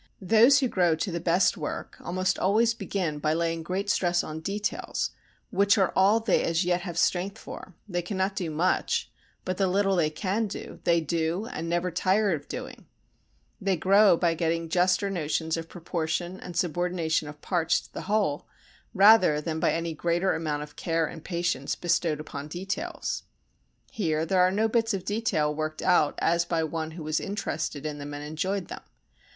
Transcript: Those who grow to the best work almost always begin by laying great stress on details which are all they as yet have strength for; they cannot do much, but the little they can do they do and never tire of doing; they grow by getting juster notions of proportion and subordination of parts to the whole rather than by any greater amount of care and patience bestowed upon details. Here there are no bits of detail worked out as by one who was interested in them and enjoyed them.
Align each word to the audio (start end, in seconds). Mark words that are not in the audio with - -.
Those 0.19 0.61
who 0.61 0.67
grow 0.67 0.95
to 0.95 1.11
the 1.11 1.19
best 1.19 1.57
work 1.57 1.95
almost 2.03 2.39
always 2.39 2.73
begin 2.73 3.19
by 3.19 3.35
laying 3.35 3.61
great 3.61 3.87
stress 3.87 4.23
on 4.23 4.39
details 4.39 5.11
which 5.51 5.77
are 5.77 5.93
all 5.95 6.19
they 6.19 6.41
as 6.41 6.65
yet 6.65 6.81
have 6.81 6.97
strength 6.97 7.37
for; 7.37 7.75
they 7.87 8.01
cannot 8.01 8.35
do 8.35 8.49
much, 8.49 9.11
but 9.45 9.57
the 9.57 9.67
little 9.67 9.95
they 9.95 10.09
can 10.09 10.47
do 10.47 10.79
they 10.85 11.01
do 11.01 11.45
and 11.45 11.69
never 11.69 11.91
tire 11.91 12.33
of 12.33 12.47
doing; 12.47 12.87
they 13.61 13.75
grow 13.77 14.17
by 14.17 14.33
getting 14.33 14.69
juster 14.69 15.11
notions 15.11 15.55
of 15.55 15.69
proportion 15.69 16.39
and 16.39 16.57
subordination 16.57 17.27
of 17.27 17.39
parts 17.39 17.79
to 17.81 17.93
the 17.93 18.01
whole 18.09 18.47
rather 18.95 19.39
than 19.39 19.59
by 19.59 19.71
any 19.71 19.93
greater 19.93 20.33
amount 20.33 20.63
of 20.63 20.75
care 20.75 21.05
and 21.05 21.23
patience 21.23 21.75
bestowed 21.75 22.19
upon 22.19 22.47
details. 22.47 23.21
Here 23.91 24.25
there 24.25 24.41
are 24.41 24.49
no 24.49 24.67
bits 24.67 24.95
of 24.95 25.05
detail 25.05 25.53
worked 25.53 25.83
out 25.83 26.15
as 26.17 26.43
by 26.43 26.63
one 26.63 26.89
who 26.97 27.03
was 27.03 27.19
interested 27.19 27.85
in 27.85 27.99
them 27.99 28.15
and 28.15 28.23
enjoyed 28.23 28.67
them. 28.67 28.81